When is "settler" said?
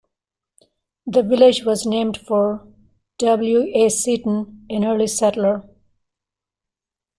5.05-5.63